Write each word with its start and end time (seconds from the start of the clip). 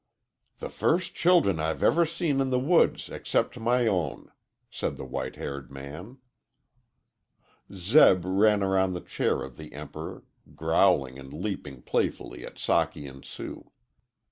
"The 0.57 0.71
first 0.71 1.13
children 1.13 1.59
I've 1.59 1.83
ever 1.83 2.07
seen 2.07 2.41
in 2.41 2.49
the 2.49 2.57
woods 2.57 3.07
except 3.07 3.59
my 3.59 3.85
own," 3.85 4.31
said 4.71 4.97
the 4.97 5.05
white 5.05 5.35
haired 5.35 5.69
man. 5.71 6.17
Zeb 7.71 8.25
ran 8.25 8.63
around 8.63 8.93
the 8.93 9.01
chair 9.01 9.43
of 9.43 9.57
the 9.57 9.73
Emperor, 9.73 10.23
growling 10.55 11.19
and 11.19 11.31
leaping 11.31 11.83
playfully 11.83 12.43
at 12.43 12.55
Socky 12.55 13.07
and 13.07 13.23
Sue. 13.23 13.71